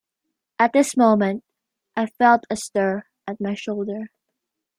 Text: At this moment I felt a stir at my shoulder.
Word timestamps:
At 0.57 0.73
this 0.73 0.97
moment 0.97 1.43
I 1.95 2.07
felt 2.07 2.45
a 2.49 2.55
stir 2.55 3.03
at 3.27 3.39
my 3.39 3.53
shoulder. 3.53 4.09